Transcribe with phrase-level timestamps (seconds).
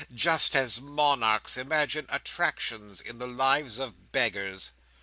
[0.15, 4.71] "Just as monarchs imagine attractions in the lives of beggars."